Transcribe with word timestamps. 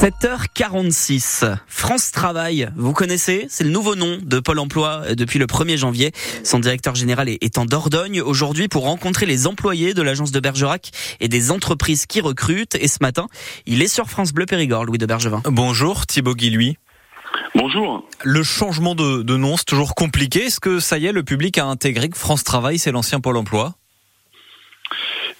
7h46. 0.00 1.56
France 1.66 2.12
Travail, 2.12 2.70
vous 2.76 2.92
connaissez 2.92 3.46
C'est 3.50 3.64
le 3.64 3.70
nouveau 3.70 3.96
nom 3.96 4.18
de 4.22 4.38
Pôle 4.38 4.60
emploi 4.60 5.02
euh, 5.04 5.14
depuis 5.16 5.40
le 5.40 5.46
1er 5.46 5.76
janvier. 5.76 6.12
Son 6.44 6.60
directeur 6.60 6.94
général 6.94 7.28
est 7.28 7.58
en 7.58 7.64
Dordogne 7.64 8.20
aujourd'hui 8.20 8.68
pour 8.68 8.84
rencontrer 8.84 9.26
les 9.26 9.48
employés 9.48 9.94
de 9.94 10.02
l'agence 10.02 10.30
de 10.30 10.38
Bergerac 10.38 10.92
et 11.18 11.26
des 11.26 11.50
entreprises 11.50 12.06
qui 12.06 12.20
recrutent. 12.20 12.76
Et 12.76 12.86
ce 12.86 12.98
matin, 13.00 13.26
il 13.66 13.82
est 13.82 13.88
sur 13.88 14.08
France 14.08 14.32
Bleu 14.32 14.46
Périgord, 14.46 14.84
Louis 14.84 14.98
de 14.98 15.06
Bergevin. 15.06 15.42
Bonjour 15.46 16.06
Thibaut 16.06 16.36
Guilhuy. 16.36 16.76
Bonjour. 17.56 18.06
Le 18.22 18.44
changement 18.44 18.94
de, 18.94 19.22
de 19.22 19.36
nom, 19.36 19.56
c'est 19.56 19.64
toujours 19.64 19.96
compliqué. 19.96 20.44
Est-ce 20.44 20.60
que 20.60 20.78
ça 20.78 20.98
y 20.98 21.06
est, 21.06 21.12
le 21.12 21.24
public 21.24 21.58
a 21.58 21.64
intégré 21.64 22.08
que 22.08 22.16
France 22.16 22.44
Travail, 22.44 22.78
c'est 22.78 22.92
l'ancien 22.92 23.18
Pôle 23.18 23.36
emploi? 23.36 23.74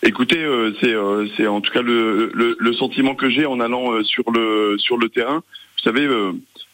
Écoutez, 0.02 0.38
euh, 0.38 0.72
c'est 0.80 0.94
euh, 0.94 1.26
c'est 1.36 1.46
en 1.46 1.60
tout 1.60 1.72
cas 1.72 1.82
le, 1.82 2.30
le, 2.32 2.72
sentiment 2.74 3.16
que 3.16 3.28
j'ai 3.28 3.46
en 3.46 3.58
allant 3.58 3.92
euh, 3.92 4.04
sur 4.04 4.30
le 4.30 4.76
sur 4.78 4.96
le 4.96 5.08
terrain. 5.08 5.42
Vous 5.76 5.82
savez, 5.82 6.08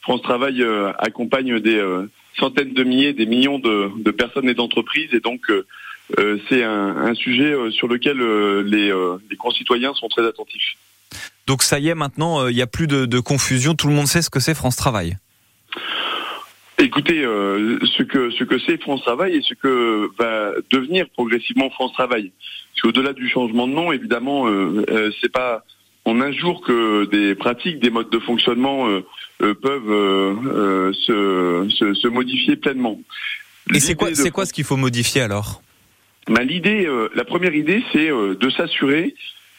France 0.03 0.23
Travail 0.23 0.65
accompagne 0.99 1.61
des 1.61 1.83
centaines 2.39 2.73
de 2.73 2.85
milliers, 2.85 3.13
des 3.13 3.27
millions 3.27 3.59
de, 3.59 3.91
de 4.03 4.11
personnes 4.11 4.49
et 4.49 4.55
d'entreprises, 4.55 5.13
et 5.13 5.21
donc 5.21 5.53
c'est 6.49 6.65
un, 6.65 7.15
sujet 7.15 7.55
sur 7.73 7.87
lequel 7.87 8.19
les, 8.65 8.91
les 9.31 9.37
concitoyens 9.37 9.93
sont 9.93 10.09
très 10.09 10.27
attentifs. 10.27 10.77
Donc 11.47 11.63
ça 11.63 11.79
y 11.79 11.89
est, 11.89 11.95
maintenant, 11.95 12.49
il 12.49 12.55
n'y 12.55 12.63
a 12.63 12.67
plus 12.67 12.87
de 12.87 13.21
confusion. 13.21 13.75
Tout 13.75 13.89
le 13.89 13.95
monde 13.95 14.07
sait 14.07 14.23
ce 14.23 14.31
que 14.31 14.41
c'est 14.41 14.55
France 14.55 14.77
Travail. 14.77 15.19
Écoutez, 16.79 17.25
euh, 17.25 17.79
ce 17.97 18.03
que 18.03 18.31
ce 18.31 18.45
que 18.45 18.59
c'est 18.59 18.81
France 18.81 19.03
Travail 19.03 19.37
et 19.37 19.43
ce 19.43 19.55
que 19.55 20.11
va 20.19 20.53
devenir 20.71 21.09
progressivement 21.11 21.71
France 21.71 21.93
Travail. 21.93 22.33
Au-delà 22.83 23.15
du 23.15 23.29
changement 23.29 23.67
de 23.67 23.73
nom, 23.73 23.93
évidemment, 23.93 24.47
euh, 24.47 24.85
euh, 24.91 25.11
c'est 25.21 25.33
pas 25.33 25.65
en 26.05 26.21
un 26.21 26.33
jour 26.33 26.61
que 26.61 27.07
des 27.07 27.35
pratiques, 27.35 27.79
des 27.79 27.91
modes 27.91 28.11
de 28.11 28.19
fonctionnement 28.19 28.87
euh, 28.89 29.07
euh, 29.43 29.55
peuvent 29.55 29.91
euh, 29.91 30.93
se, 30.93 31.69
se, 31.71 31.95
se, 31.95 32.09
modifier 32.09 32.57
pleinement. 32.57 33.01
Et 33.73 33.81
c'est 33.81 33.95
quoi, 33.95 34.15
c'est 34.15 34.31
quoi 34.31 34.45
ce 34.45 34.53
qu'il 34.53 34.65
faut 34.65 34.77
modifier 34.77 35.23
alors? 35.23 35.63
Bah, 36.29 36.43
L'idée, 36.43 36.87
la 37.15 37.25
première 37.25 37.55
idée, 37.55 37.83
c'est 37.93 38.09
de 38.09 38.51
s'assurer 38.51 39.15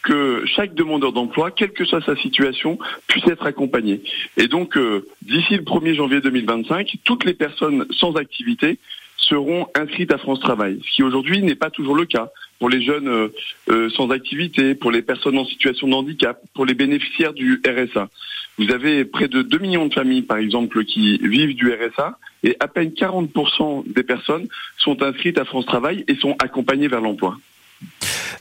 que 0.05 0.43
chaque 0.45 0.75
demandeur 0.75 1.11
d'emploi, 1.11 1.51
quelle 1.51 1.71
que 1.71 1.83
soit 1.83 2.05
sa 2.05 2.15
situation, 2.15 2.77
puisse 3.07 3.27
être 3.27 3.45
accompagné. 3.45 4.01
Et 4.37 4.47
donc, 4.47 4.77
euh, 4.77 5.07
d'ici 5.23 5.55
le 5.55 5.63
1er 5.63 5.95
janvier 5.95 6.21
2025, 6.21 6.97
toutes 7.03 7.25
les 7.25 7.33
personnes 7.33 7.85
sans 7.89 8.13
activité 8.15 8.77
seront 9.17 9.67
inscrites 9.73 10.13
à 10.13 10.19
France 10.19 10.39
Travail, 10.39 10.79
ce 10.83 10.95
qui 10.95 11.03
aujourd'hui 11.03 11.41
n'est 11.41 11.55
pas 11.55 11.71
toujours 11.71 11.95
le 11.95 12.05
cas 12.05 12.29
pour 12.59 12.69
les 12.69 12.83
jeunes 12.83 13.07
euh, 13.07 13.27
euh, 13.69 13.89
sans 13.89 14.11
activité, 14.11 14.75
pour 14.75 14.91
les 14.91 15.01
personnes 15.01 15.39
en 15.39 15.45
situation 15.45 15.87
de 15.87 15.93
handicap, 15.93 16.39
pour 16.53 16.65
les 16.67 16.75
bénéficiaires 16.75 17.33
du 17.33 17.59
RSA. 17.67 18.07
Vous 18.59 18.71
avez 18.71 19.05
près 19.05 19.27
de 19.27 19.41
2 19.41 19.57
millions 19.57 19.87
de 19.87 19.93
familles, 19.93 20.21
par 20.21 20.37
exemple, 20.37 20.85
qui 20.85 21.17
vivent 21.17 21.55
du 21.55 21.73
RSA, 21.73 22.17
et 22.43 22.55
à 22.59 22.67
peine 22.67 22.89
40% 22.89 23.91
des 23.91 24.03
personnes 24.03 24.47
sont 24.77 25.01
inscrites 25.01 25.39
à 25.39 25.45
France 25.45 25.65
Travail 25.65 26.05
et 26.07 26.15
sont 26.15 26.35
accompagnées 26.39 26.87
vers 26.87 27.01
l'emploi. 27.01 27.37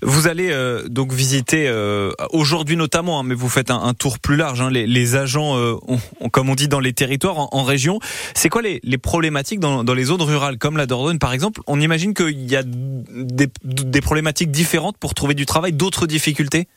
Vous 0.06 0.28
allez 0.28 0.50
euh, 0.52 0.86
donc 0.88 1.12
visiter 1.12 1.66
euh, 1.66 2.10
aujourd'hui 2.30 2.77
notamment, 2.77 3.20
hein, 3.20 3.22
mais 3.24 3.34
vous 3.34 3.48
faites 3.48 3.70
un, 3.70 3.94
tour 3.94 4.19
plus 4.19 4.36
large. 4.36 4.61
Hein, 4.61 4.70
les, 4.70 4.86
les, 4.86 5.16
agents, 5.16 5.56
euh, 5.56 5.74
ont, 5.88 6.28
comme 6.28 6.50
on 6.50 6.55
dit 6.55 6.69
dans 6.69 6.78
les 6.78 6.92
territoires, 6.92 7.38
en, 7.38 7.48
en 7.52 7.62
région. 7.62 8.00
C'est 8.34 8.50
quoi 8.50 8.61
les, 8.61 8.80
les 8.83 8.98
problématiques 8.98 9.61
dans, 9.61 9.83
dans, 9.83 9.94
les 9.94 10.05
zones 10.05 10.20
rurales, 10.20 10.58
comme 10.58 10.77
la 10.77 10.84
Dordogne 10.84 11.19
par 11.19 11.33
exemple? 11.33 11.62
On 11.66 11.80
imagine 11.80 12.12
qu'il 12.12 12.50
y 12.50 12.55
a 12.55 12.62
des, 12.62 13.48
des, 13.64 14.00
problématiques 14.02 14.50
différentes 14.50 14.98
pour 14.98 15.14
trouver 15.14 15.33
du 15.33 15.46
travail, 15.46 15.72
d'autres 15.72 16.06
difficultés? 16.06 16.68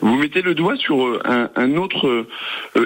Vous 0.00 0.16
mettez 0.16 0.42
le 0.42 0.54
doigt 0.54 0.76
sur 0.76 1.20
un, 1.24 1.50
un 1.54 1.76
autre 1.76 2.26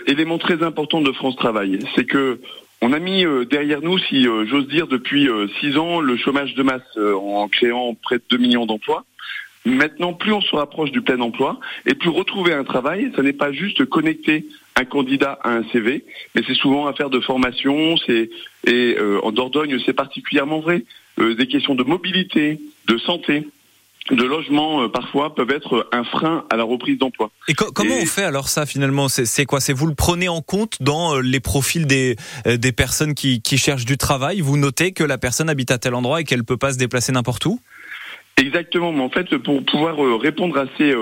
élément 0.06 0.36
très 0.36 0.62
important 0.62 1.00
de 1.00 1.10
France 1.12 1.36
Travail, 1.36 1.78
c'est 1.96 2.04
que 2.04 2.38
on 2.80 2.92
a 2.92 2.98
mis 2.98 3.24
euh, 3.24 3.44
derrière 3.44 3.80
nous, 3.82 3.98
si 3.98 4.28
euh, 4.28 4.46
j'ose 4.46 4.68
dire, 4.68 4.86
depuis 4.86 5.28
euh, 5.28 5.48
six 5.60 5.76
ans, 5.76 6.00
le 6.00 6.16
chômage 6.16 6.54
de 6.54 6.62
masse 6.62 6.96
en 6.96 7.48
créant 7.48 7.94
près 7.94 8.18
de 8.18 8.24
2 8.30 8.36
millions 8.36 8.66
d'emplois. 8.66 9.04
Maintenant, 9.68 10.12
plus 10.12 10.32
on 10.32 10.40
se 10.40 10.54
rapproche 10.54 10.90
du 10.90 11.02
plein 11.02 11.20
emploi 11.20 11.60
et 11.86 11.94
plus 11.94 12.10
retrouver 12.10 12.52
un 12.52 12.64
travail, 12.64 13.12
ça 13.14 13.22
n'est 13.22 13.32
pas 13.32 13.52
juste 13.52 13.84
connecter 13.84 14.46
un 14.76 14.84
candidat 14.84 15.38
à 15.42 15.50
un 15.50 15.64
CV, 15.72 16.04
mais 16.34 16.42
c'est 16.46 16.54
souvent 16.54 16.86
affaire 16.86 17.10
de 17.10 17.20
formation. 17.20 17.96
C'est 18.06 18.30
et 18.66 18.96
en 19.22 19.32
Dordogne, 19.32 19.78
c'est 19.84 19.92
particulièrement 19.92 20.60
vrai. 20.60 20.84
des 21.18 21.46
questions 21.46 21.74
de 21.74 21.84
mobilité, 21.84 22.60
de 22.86 22.98
santé, 22.98 23.46
de 24.10 24.24
logement 24.24 24.82
euh, 24.82 24.88
parfois 24.88 25.34
peuvent 25.34 25.50
être 25.50 25.88
un 25.92 26.04
frein 26.04 26.44
à 26.50 26.56
la 26.56 26.64
reprise 26.64 26.98
d'emploi. 26.98 27.30
Et 27.48 27.54
co 27.54 27.66
comment 27.72 27.94
et... 27.94 28.02
on 28.02 28.06
fait 28.06 28.24
alors 28.24 28.48
ça 28.48 28.66
finalement? 28.66 29.08
C'est 29.08 29.44
quoi? 29.44 29.60
C'est 29.60 29.72
vous 29.72 29.86
le 29.86 29.94
prenez 29.94 30.28
en 30.28 30.40
compte 30.40 30.76
dans 30.80 31.16
euh, 31.16 31.20
les 31.20 31.40
profils 31.40 31.86
des, 31.86 32.16
euh, 32.46 32.56
des 32.56 32.72
personnes 32.72 33.14
qui, 33.14 33.42
qui 33.42 33.58
cherchent 33.58 33.84
du 33.84 33.98
travail? 33.98 34.40
Vous 34.40 34.56
notez 34.56 34.92
que 34.92 35.04
la 35.04 35.18
personne 35.18 35.50
habite 35.50 35.70
à 35.70 35.78
tel 35.78 35.94
endroit 35.94 36.20
et 36.20 36.24
qu'elle 36.24 36.44
peut 36.44 36.56
pas 36.56 36.72
se 36.72 36.78
déplacer 36.78 37.12
n'importe 37.12 37.46
où? 37.46 37.60
Exactement, 38.38 38.92
mais 38.92 39.02
en 39.02 39.10
fait, 39.10 39.36
pour 39.38 39.64
pouvoir 39.64 39.96
répondre 40.20 40.56
à 40.58 40.66
ces, 40.78 40.94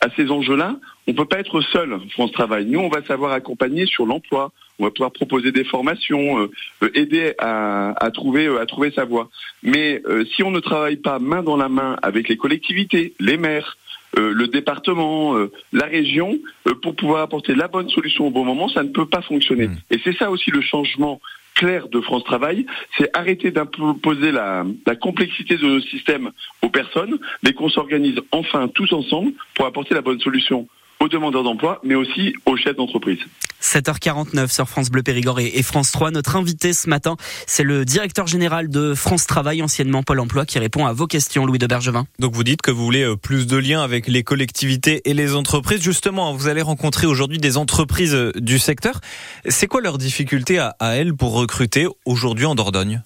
à 0.00 0.08
ces 0.14 0.30
enjeux-là, 0.30 0.76
on 1.06 1.14
peut 1.14 1.24
pas 1.24 1.40
être 1.40 1.60
seul, 1.60 1.98
France 2.10 2.32
Travail. 2.32 2.66
Nous, 2.66 2.78
on 2.78 2.88
va 2.88 3.02
savoir 3.02 3.32
accompagner 3.32 3.86
sur 3.86 4.06
l'emploi, 4.06 4.52
on 4.78 4.84
va 4.84 4.90
pouvoir 4.90 5.10
proposer 5.12 5.52
des 5.52 5.64
formations, 5.64 6.38
euh, 6.82 6.90
aider 6.94 7.34
à, 7.38 7.94
à, 8.04 8.10
trouver 8.10 8.46
à 8.58 8.66
trouver 8.66 8.92
sa 8.92 9.04
voie. 9.04 9.28
Mais 9.62 10.02
euh, 10.06 10.24
si 10.34 10.42
on 10.42 10.50
ne 10.50 10.60
travaille 10.60 10.96
pas 10.96 11.18
main 11.18 11.42
dans 11.42 11.56
la 11.56 11.68
main 11.68 11.96
avec 12.02 12.28
les 12.28 12.36
collectivités, 12.36 13.14
les 13.20 13.36
maires, 13.36 13.76
euh, 14.18 14.32
le 14.34 14.46
département, 14.46 15.36
euh, 15.36 15.50
la 15.72 15.86
région, 15.86 16.38
euh, 16.68 16.74
pour 16.74 16.94
pouvoir 16.94 17.22
apporter 17.22 17.54
la 17.54 17.68
bonne 17.68 17.88
solution 17.88 18.26
au 18.26 18.30
bon 18.30 18.44
moment, 18.44 18.68
ça 18.68 18.82
ne 18.82 18.90
peut 18.90 19.06
pas 19.06 19.22
fonctionner. 19.22 19.68
Mmh. 19.68 19.76
Et 19.90 20.00
c'est 20.04 20.16
ça 20.16 20.30
aussi 20.30 20.50
le 20.50 20.60
changement 20.60 21.20
clair 21.54 21.88
de 21.88 22.00
France 22.00 22.24
Travail, 22.24 22.66
c'est 22.98 23.10
arrêter 23.16 23.50
d'imposer 23.50 24.32
la, 24.32 24.64
la, 24.86 24.96
complexité 24.96 25.56
de 25.56 25.66
nos 25.66 25.80
systèmes 25.80 26.30
aux 26.62 26.70
personnes, 26.70 27.18
mais 27.42 27.52
qu'on 27.52 27.68
s'organise 27.68 28.20
enfin 28.30 28.68
tous 28.68 28.92
ensemble 28.92 29.32
pour 29.54 29.66
apporter 29.66 29.94
la 29.94 30.02
bonne 30.02 30.20
solution 30.20 30.68
aux 31.02 31.08
demandeurs 31.08 31.42
d'emploi, 31.42 31.80
mais 31.82 31.96
aussi 31.96 32.34
aux 32.46 32.56
chefs 32.56 32.76
d'entreprise. 32.76 33.18
7h49 33.60 34.52
sur 34.52 34.68
France 34.68 34.88
Bleu 34.88 35.02
Périgord 35.02 35.40
et 35.40 35.62
France 35.62 35.90
3. 35.90 36.12
Notre 36.12 36.36
invité 36.36 36.72
ce 36.72 36.88
matin, 36.88 37.16
c'est 37.46 37.64
le 37.64 37.84
directeur 37.84 38.28
général 38.28 38.68
de 38.68 38.94
France 38.94 39.26
Travail, 39.26 39.62
anciennement 39.62 40.04
Pôle 40.04 40.20
Emploi, 40.20 40.46
qui 40.46 40.60
répond 40.60 40.86
à 40.86 40.92
vos 40.92 41.08
questions, 41.08 41.44
Louis 41.44 41.58
de 41.58 41.66
Bergevin. 41.66 42.06
Donc 42.20 42.34
vous 42.34 42.44
dites 42.44 42.62
que 42.62 42.70
vous 42.70 42.84
voulez 42.84 43.02
euh, 43.02 43.16
plus 43.16 43.48
de 43.48 43.56
liens 43.56 43.82
avec 43.82 44.06
les 44.06 44.22
collectivités 44.22 45.02
et 45.04 45.14
les 45.14 45.34
entreprises. 45.34 45.82
Justement, 45.82 46.32
vous 46.34 46.46
allez 46.46 46.62
rencontrer 46.62 47.08
aujourd'hui 47.08 47.38
des 47.38 47.56
entreprises 47.56 48.14
euh, 48.14 48.30
du 48.36 48.60
secteur. 48.60 49.00
C'est 49.46 49.66
quoi 49.66 49.80
leur 49.80 49.98
difficulté 49.98 50.58
à, 50.58 50.76
à 50.78 50.94
elles 50.94 51.14
pour 51.14 51.34
recruter 51.34 51.86
aujourd'hui 52.04 52.46
en 52.46 52.54
Dordogne? 52.54 53.02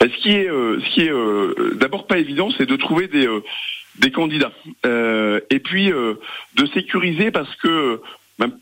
Ce 0.00 0.22
qui 0.22 0.30
est, 0.30 0.48
euh, 0.48 0.80
ce 0.80 0.94
qui 0.94 1.02
est 1.02 1.12
euh, 1.12 1.74
d'abord 1.74 2.06
pas 2.06 2.18
évident, 2.18 2.48
c'est 2.56 2.66
de 2.66 2.76
trouver 2.76 3.06
des 3.08 3.26
euh, 3.26 3.42
des 3.98 4.10
candidats. 4.10 4.52
Euh, 4.86 5.40
et 5.50 5.58
puis 5.58 5.92
euh, 5.92 6.14
de 6.56 6.66
sécuriser 6.66 7.30
parce 7.30 7.54
que 7.56 8.00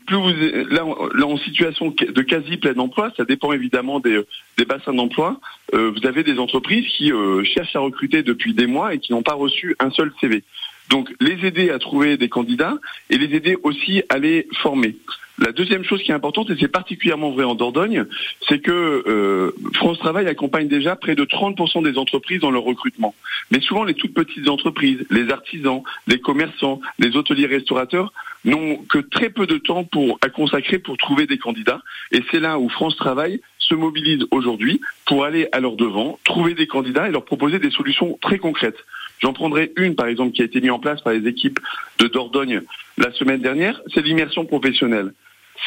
plus 0.05 0.17
vous 0.17 0.29
là, 0.69 0.83
là 1.13 1.25
en 1.25 1.37
situation 1.37 1.93
de 1.97 2.21
quasi 2.21 2.57
plein 2.57 2.77
emploi, 2.77 3.11
ça 3.15 3.25
dépend 3.25 3.53
évidemment 3.53 3.99
des, 3.99 4.19
des 4.57 4.65
bassins 4.65 4.93
d'emploi. 4.93 5.39
Euh, 5.73 5.91
vous 5.91 6.05
avez 6.07 6.23
des 6.23 6.39
entreprises 6.39 6.85
qui 6.87 7.11
euh, 7.11 7.43
cherchent 7.43 7.75
à 7.75 7.79
recruter 7.79 8.23
depuis 8.23 8.53
des 8.53 8.67
mois 8.67 8.93
et 8.93 8.99
qui 8.99 9.13
n'ont 9.13 9.23
pas 9.23 9.33
reçu 9.33 9.75
un 9.79 9.91
seul 9.91 10.11
CV. 10.19 10.43
Donc 10.89 11.13
les 11.19 11.45
aider 11.45 11.69
à 11.69 11.79
trouver 11.79 12.17
des 12.17 12.29
candidats 12.29 12.77
et 13.09 13.17
les 13.17 13.35
aider 13.35 13.57
aussi 13.63 14.03
à 14.09 14.17
les 14.17 14.47
former. 14.61 14.95
La 15.39 15.53
deuxième 15.53 15.83
chose 15.83 16.01
qui 16.03 16.11
est 16.11 16.13
importante, 16.13 16.49
et 16.49 16.55
c'est 16.59 16.67
particulièrement 16.67 17.31
vrai 17.31 17.45
en 17.45 17.55
Dordogne, 17.55 18.05
c'est 18.47 18.59
que 18.59 18.71
euh, 18.71 19.51
France 19.75 19.97
Travail 19.99 20.27
accompagne 20.27 20.67
déjà 20.67 20.95
près 20.95 21.15
de 21.15 21.23
30% 21.23 21.83
des 21.83 21.97
entreprises 21.97 22.41
dans 22.41 22.51
leur 22.51 22.63
recrutement. 22.63 23.15
Mais 23.51 23.61
souvent, 23.61 23.83
les 23.83 23.93
toutes 23.93 24.13
petites 24.13 24.49
entreprises, 24.49 25.05
les 25.09 25.31
artisans, 25.31 25.81
les 26.07 26.19
commerçants, 26.19 26.81
les 26.99 27.15
hôteliers 27.15 27.45
restaurateurs 27.45 28.11
n'ont 28.43 28.77
que 28.89 28.99
très 28.99 29.29
peu 29.29 29.47
de 29.47 29.57
temps 29.57 29.87
à 30.21 30.29
consacrer 30.29 30.79
pour 30.79 30.97
trouver 30.97 31.25
des 31.25 31.37
candidats. 31.37 31.81
Et 32.11 32.21
c'est 32.31 32.39
là 32.39 32.59
où 32.59 32.67
France 32.69 32.95
Travail 32.97 33.41
se 33.59 33.75
mobilise 33.75 34.25
aujourd'hui 34.31 34.81
pour 35.05 35.23
aller 35.23 35.47
à 35.51 35.59
leur 35.59 35.75
devant, 35.75 36.19
trouver 36.25 36.53
des 36.53 36.67
candidats 36.67 37.07
et 37.07 37.11
leur 37.11 37.23
proposer 37.23 37.59
des 37.59 37.71
solutions 37.71 38.17
très 38.21 38.39
concrètes. 38.39 38.85
J'en 39.19 39.33
prendrai 39.33 39.71
une, 39.77 39.95
par 39.95 40.07
exemple, 40.07 40.31
qui 40.31 40.41
a 40.41 40.45
été 40.45 40.59
mise 40.61 40.71
en 40.71 40.79
place 40.79 41.01
par 41.01 41.13
les 41.13 41.27
équipes 41.27 41.59
de 41.99 42.07
Dordogne 42.07 42.61
la 42.97 43.11
semaine 43.13 43.41
dernière, 43.41 43.81
c'est 43.93 44.01
l'immersion 44.01 44.45
professionnelle. 44.45 45.13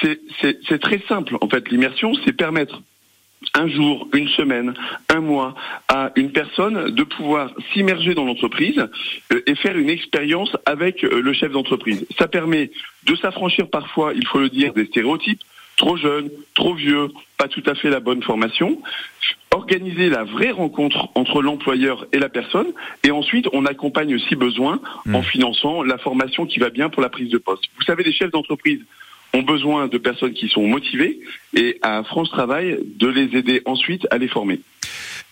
C'est 0.00 0.80
très 0.80 1.00
simple, 1.08 1.36
en 1.40 1.48
fait. 1.48 1.68
L'immersion, 1.70 2.12
c'est 2.24 2.32
permettre 2.32 2.80
un 3.54 3.68
jour, 3.68 4.08
une 4.14 4.28
semaine, 4.28 4.74
un 5.08 5.20
mois 5.20 5.54
à 5.88 6.12
une 6.16 6.30
personne 6.30 6.90
de 6.90 7.02
pouvoir 7.02 7.50
s'immerger 7.72 8.14
dans 8.14 8.24
l'entreprise 8.24 8.78
euh, 9.32 9.42
et 9.46 9.54
faire 9.56 9.76
une 9.76 9.90
expérience 9.90 10.56
avec 10.64 11.02
euh, 11.04 11.20
le 11.20 11.32
chef 11.32 11.50
d'entreprise. 11.50 12.06
Ça 12.18 12.28
permet 12.28 12.70
de 13.04 13.16
s'affranchir 13.16 13.68
parfois, 13.68 14.12
il 14.14 14.26
faut 14.26 14.38
le 14.38 14.48
dire, 14.48 14.72
des 14.72 14.86
stéréotypes, 14.86 15.40
trop 15.76 15.96
jeune, 15.96 16.30
trop 16.54 16.74
vieux, 16.74 17.08
pas 17.36 17.48
tout 17.48 17.62
à 17.66 17.74
fait 17.74 17.90
la 17.90 18.00
bonne 18.00 18.22
formation. 18.22 18.80
Organiser 19.50 20.08
la 20.08 20.24
vraie 20.24 20.50
rencontre 20.52 21.08
entre 21.14 21.42
l'employeur 21.42 22.06
et 22.12 22.18
la 22.18 22.28
personne, 22.28 22.68
et 23.04 23.10
ensuite 23.10 23.48
on 23.52 23.66
accompagne 23.66 24.18
si 24.20 24.34
besoin 24.36 24.80
en 25.12 25.18
Hmm. 25.18 25.22
finançant 25.24 25.82
la 25.82 25.98
formation 25.98 26.46
qui 26.46 26.58
va 26.58 26.70
bien 26.70 26.88
pour 26.88 27.02
la 27.02 27.08
prise 27.10 27.28
de 27.28 27.38
poste. 27.38 27.64
Vous 27.76 27.82
savez, 27.82 28.02
les 28.04 28.12
chefs 28.12 28.30
d'entreprise 28.30 28.80
ont 29.34 29.42
besoin 29.42 29.88
de 29.88 29.98
personnes 29.98 30.32
qui 30.32 30.48
sont 30.48 30.66
motivées, 30.66 31.20
et 31.54 31.78
à 31.82 32.02
France 32.04 32.30
Travail 32.30 32.78
de 32.98 33.08
les 33.08 33.36
aider 33.36 33.62
ensuite 33.64 34.06
à 34.10 34.18
les 34.18 34.28
former. 34.28 34.60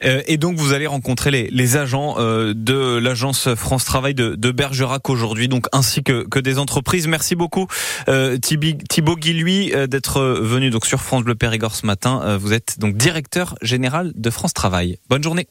Euh, 0.05 0.23
et 0.26 0.38
donc 0.38 0.56
vous 0.56 0.73
allez 0.73 0.87
rencontrer 0.87 1.31
les, 1.31 1.49
les 1.50 1.76
agents 1.76 2.14
euh, 2.19 2.55
de 2.56 2.99
l'agence 2.99 3.55
France 3.55 3.85
Travail 3.85 4.14
de, 4.14 4.35
de 4.35 4.50
Bergerac 4.50 5.08
aujourd'hui, 5.11 5.49
donc 5.49 5.67
ainsi 5.73 6.02
que, 6.02 6.26
que 6.26 6.38
des 6.38 6.58
entreprises. 6.58 7.06
Merci 7.06 7.35
beaucoup 7.35 7.67
euh, 8.08 8.38
Thibaut 8.38 9.17
Guilluy 9.17 9.73
d'être 9.88 10.20
venu 10.20 10.70
donc 10.70 10.87
sur 10.87 11.00
France 11.00 11.25
Bleu 11.25 11.35
Périgord 11.35 11.75
ce 11.75 11.87
matin. 11.87 12.38
Vous 12.38 12.52
êtes 12.52 12.79
donc 12.79 12.97
directeur 12.97 13.56
général 13.62 14.12
de 14.14 14.31
France 14.31 14.55
Travail. 14.55 14.99
Bonne 15.08 15.23
journée. 15.23 15.47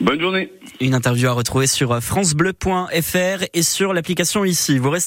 Bonne 0.00 0.20
journée. 0.20 0.52
Une 0.80 0.94
interview 0.94 1.28
à 1.28 1.32
retrouver 1.32 1.66
sur 1.66 2.00
francebleu.fr 2.02 3.44
et 3.52 3.62
sur 3.62 3.92
l'application 3.92 4.44
ici. 4.44 4.78
Vous 4.78 4.90
restez 4.90 5.06